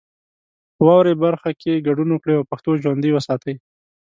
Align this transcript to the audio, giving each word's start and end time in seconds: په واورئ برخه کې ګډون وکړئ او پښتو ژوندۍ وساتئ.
په 0.75 0.81
واورئ 0.87 1.13
برخه 1.25 1.49
کې 1.61 1.83
ګډون 1.87 2.09
وکړئ 2.11 2.33
او 2.37 2.47
پښتو 2.51 2.71
ژوندۍ 2.83 3.11
وساتئ. 3.13 3.55